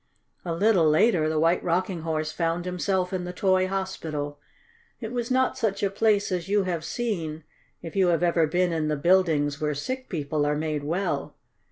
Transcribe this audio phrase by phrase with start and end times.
[0.43, 4.39] A little later the White Rocking Horse found himself in the toy hospital.
[4.99, 7.43] It was not such a place as you have seen
[7.83, 11.35] if you have ever been in the buildings where sick people are made well.